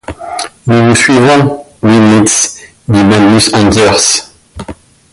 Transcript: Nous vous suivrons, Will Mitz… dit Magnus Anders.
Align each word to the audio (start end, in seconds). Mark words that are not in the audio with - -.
Nous 0.65 0.83
vous 0.89 0.95
suivrons, 0.95 1.63
Will 1.83 2.01
Mitz… 2.01 2.57
dit 2.87 3.03
Magnus 3.03 3.53
Anders. 3.53 4.31